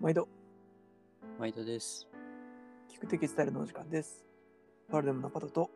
[0.00, 0.26] 毎度、
[1.38, 2.08] 毎度です。
[2.90, 4.24] 聞く的スタイルのお時間です。
[4.90, 5.70] パルデムのパトと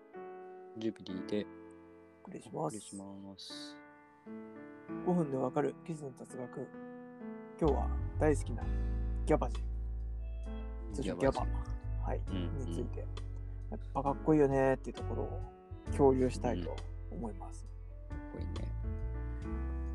[0.79, 1.47] ジュビリーで
[2.25, 2.81] お送りします。
[2.81, 3.05] しま
[3.37, 3.77] す。
[5.07, 6.67] 5分でわかる記事の雑学。
[7.61, 7.87] 今日は
[8.19, 8.63] 大好きな
[9.27, 11.47] ギャバジン、通称ギャバ
[12.03, 15.41] はい、うんについて、やっぱかっこいいよねっていうところを
[15.95, 16.75] 共有したいと
[17.11, 17.67] 思います。
[18.09, 18.73] かっこいいね。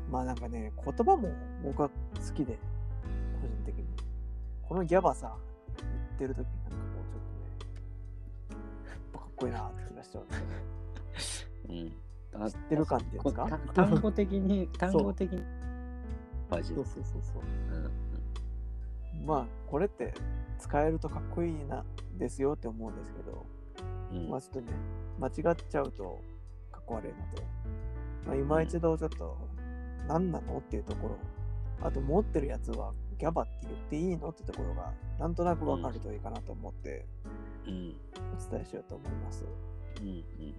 [0.08, 1.32] まあなんかね、言葉も
[1.64, 2.56] 僕は好きで。
[4.70, 5.34] このギャバさ、
[5.76, 7.22] 言ってる時になんかこうちょっ
[8.48, 11.92] とね、やっぱかっこいいなって気がしちゃうね。
[12.34, 12.44] うん。
[12.44, 13.58] あ知ってる感っていうんですか？
[13.74, 15.42] 単語的に、単語的に。
[16.48, 17.42] マジそうそうそうそう。
[17.42, 20.14] うんまあこれって
[20.60, 21.84] 使えるとかっこいいな
[22.16, 23.44] ですよって思うんですけど、
[24.12, 24.72] うんまあちょっとね
[25.18, 26.20] 間違っちゃうと
[26.70, 27.42] かっこ悪いので、
[28.24, 29.36] まあ、今一度ちょっと
[30.06, 31.16] 何なのっていうところ
[31.86, 34.30] あと持ってるやつはギャバって言っていいの？
[34.30, 37.04] ってところがなんとなく分かるといいかなと思って
[37.66, 39.44] うんお伝えしようと思います。
[40.00, 40.54] うんうん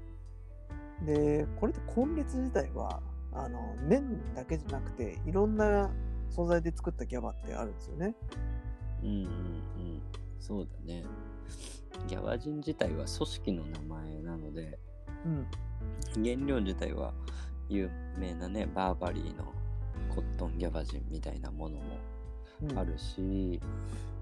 [1.06, 3.02] でこれって根列自体は
[3.34, 5.90] あの綿だけじゃなくていろんな
[6.30, 8.16] 素材で作ったギャバってあるんですよね。
[9.02, 10.02] うんうんうん
[10.40, 11.04] そうだね。
[12.08, 14.80] ギャバジン自体は組織の名前なので、
[15.26, 15.48] うん。
[16.24, 17.14] 原料自体は
[17.70, 19.46] 有名なね、バーバリーの
[20.10, 21.90] コットンギャバジンみたいなものもうん
[22.76, 23.60] あるし、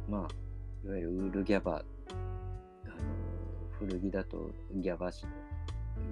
[0.10, 1.84] まあいわゆるウールギャバあの
[3.80, 5.26] 古着だとギャバシ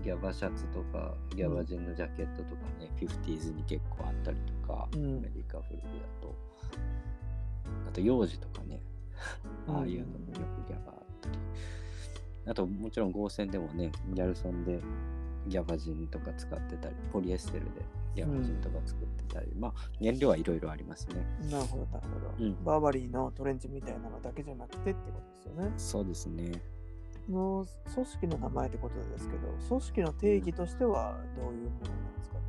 [0.03, 5.17] ギャバシャツとかギャバジンのジャケットとかね、フィフティーズに結構あったりとか、うん。
[5.17, 5.87] アメリカ古着だ
[6.21, 6.35] と。
[7.87, 8.79] あと幼児とかね。
[9.67, 11.39] ああいうのもよくギャバあったり、
[12.45, 14.79] あともちろん合成でもねギャルソンで
[15.47, 17.71] ギャバジンとか使ってたりポリエステルで
[18.15, 21.15] ギャバジンとか作ってたり、まあ原料はいろいろありますね。
[21.51, 22.63] なるほど、なるほど、うん。
[22.63, 25.73] バーバリーのトレンチみたいなのだけじゃなくてってことですよね。
[25.77, 26.61] そうですね。
[27.29, 32.41] の組織の名前ってことですけど、組織の定義としてはどういうものなんですかね？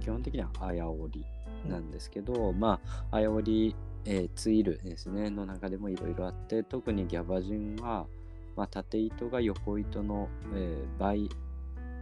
[0.00, 1.24] 基本的にはあやおり
[1.68, 8.06] なんですけど、まああやおり、えーツイルですねの中でもいろいろあって特にギャバジンは、
[8.54, 11.28] まあ、縦糸が横糸の、えー倍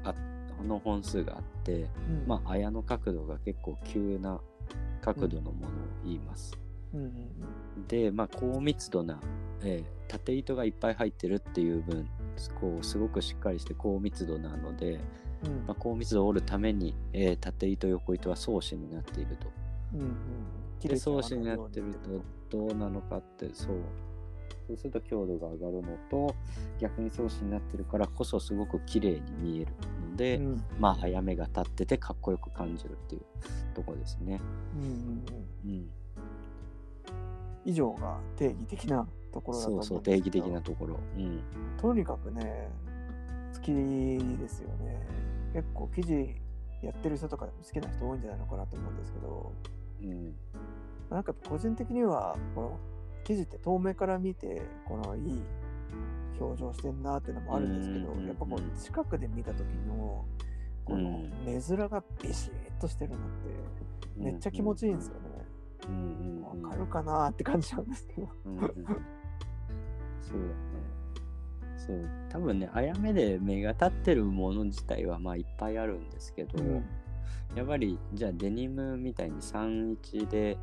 [0.05, 0.15] あ
[0.63, 1.73] の本数があって、
[2.09, 2.25] うん。
[2.27, 4.41] まああやの角度が結構急な
[5.01, 5.71] 角度のものを
[6.05, 6.59] 言います。
[6.95, 7.01] うん。
[7.01, 7.13] うん
[7.89, 9.21] で、まあ、高密度な、
[9.63, 12.07] えー縦糸がいっぱい入ってるっていう分
[12.61, 15.01] こうすごくしっかりして高密度なので、
[15.43, 15.53] うん。
[15.53, 19.51] うんまあ、高密度を折るために、えー縦糸横糸は相子になっていると。
[19.95, 20.17] うんうん。
[20.81, 22.43] で相子になってると。
[22.53, 23.77] どうなのかってそう
[24.67, 26.35] そうすると強度が上がるのと
[26.79, 29.73] 逆に相子になってるからこそすごく綺麗に見える
[30.11, 30.65] ので、うん。
[30.79, 33.23] まあ早めが立っててかっこよく感じるっていう
[33.75, 34.41] とこですね。
[34.77, 35.25] うんうん
[35.65, 35.71] うん。
[35.71, 35.91] うん、
[37.65, 40.99] 以上が定義的なところだと思そううんそう定義的なところ。
[41.17, 41.43] うん。
[41.81, 42.69] とにかくね、
[43.55, 45.01] 好きですよね。
[45.53, 46.35] 結構記事
[46.83, 49.53] やってる人とか好きな人多いんじゃないのかなと思うんですけど、
[50.03, 50.35] うん。
[51.11, 52.79] なんか個人的には、この
[53.25, 55.43] 記事って遠目から見て、このいい
[56.41, 60.25] 表情してんなっていうのもあるんですけど、うんうんうんやっぱこう近くで見た時の、
[60.85, 61.33] このうん。
[61.45, 63.27] 目面がビシッとしてるのって、
[64.17, 65.21] めっちゃ気持ちいいんですよね。
[65.89, 68.29] うんうんうんわかるかなって感じなんですけど。
[68.47, 70.53] うんうんそうだね。
[71.77, 72.09] そう。
[72.29, 76.85] 多分ねあやめで目が立ってるもの自体はまあいっぱいあるんですけど、うん。
[77.57, 80.57] やっぱりじゃあデニムみたいに31で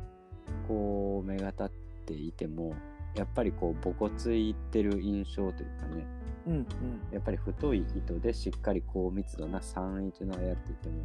[0.66, 2.74] こう目が立っていても
[3.14, 6.06] やっぱりこうボコついてる印象というかね。
[6.46, 6.66] うんうん。
[7.12, 11.04] やっぱり太い糸でしっかり高密度な31のあやっていても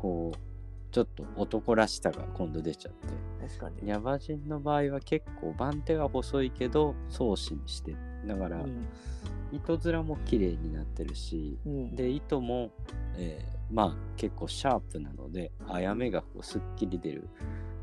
[0.00, 0.38] こう
[0.90, 3.08] ちょっと男らしさが今度出ちゃって。
[3.46, 3.76] 確かに。
[3.82, 7.94] ニャバジンの場合は結構番手が細いけど送信して。
[8.26, 8.86] だからうん。
[9.52, 11.94] 糸面も綺麗になってるしうん。
[11.94, 12.70] で糸も、
[13.16, 17.28] えーまあ結構シャープなのであやめがこうすっきり出る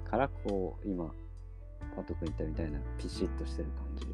[0.09, 1.13] からこう今
[1.95, 4.05] パト君言ったみたいなピシッとしてる感じ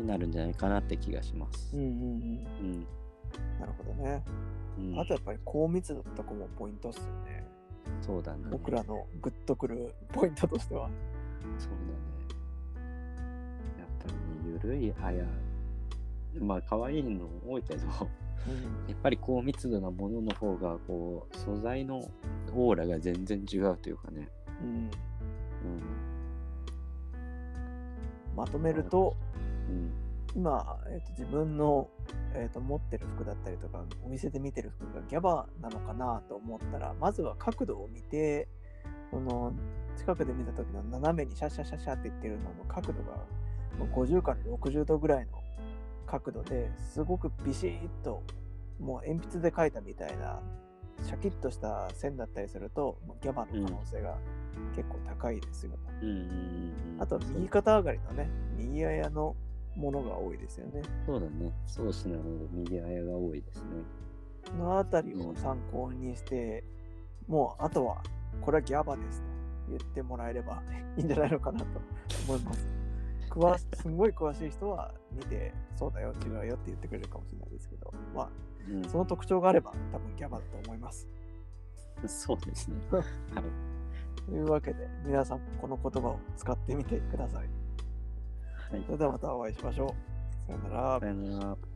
[0.00, 1.76] になるんじゃないかなって気がします。
[1.76, 1.80] うん。
[1.80, 1.90] うんうん。
[1.90, 1.94] う
[2.64, 2.86] ん。
[3.60, 4.24] なるほどね。
[4.78, 4.98] うん。
[5.00, 7.46] あとやっぱり高密度とこもポイントっすよね。
[8.00, 8.44] そうだね。
[8.50, 10.90] 僕らのグッとくるポイントとしては。
[11.58, 11.84] そうだね。
[13.78, 14.18] やっぱりね
[14.64, 15.24] ゆるいあや
[16.40, 17.92] まあ可愛いの多いけどや
[18.94, 22.08] っぱり高密度なものの方がこう素材の
[22.54, 24.28] オーラが全然違うというかね、
[24.62, 24.90] うんうん
[28.36, 29.16] まとめると、
[29.68, 29.92] うん。
[30.34, 31.88] 今、えー、と自分の、
[32.34, 38.48] えー、と持ってる服だったりとか、お店で見てる服がギャバなのかなと思ったら、まずは角度を見て、
[39.10, 39.52] この
[39.96, 43.16] 近くで見た時の斜めにシャシャシャシャっていってるのの角度が
[43.78, 45.32] もう50から60度ぐらいの
[46.06, 48.22] 角度ですごくビシッと
[48.78, 50.40] もう鉛筆で描いたみたいな
[51.06, 54.16] シャキッとした線だったりするとギャバの可能性が
[54.74, 56.24] 結構高いですよと、うんうんうん
[56.94, 57.02] うん。
[57.02, 59.36] あと右肩上がりのね右あの
[59.76, 61.52] ものが多いですよねそうだね。
[61.66, 63.62] そうしなので右あやが多いですね。
[64.50, 66.62] この辺りを参考にして、
[67.26, 68.02] もうあとは
[68.40, 69.26] これはギャバですと
[69.68, 70.62] 言ってもらえれば
[70.96, 71.66] いいんじゃないのかなと
[72.28, 72.75] 思います。
[73.36, 78.30] 詳しすんごい詳しい人は見て、そうだよ、違うよって言ってくれるかもしれないですけど、ま
[78.68, 81.06] うんあ、その特徴があれば多分ギャバだと思います。
[82.06, 82.76] そうですね。
[82.90, 83.04] はい。
[84.26, 87.48] というわけで、皆さんこの言葉を使ってみてください。
[88.70, 88.92] はいそ。
[88.92, 89.94] れではまたお会いしましょ
[90.46, 90.46] う。
[90.46, 91.06] さよならさ。
[91.08, 91.75] よなら。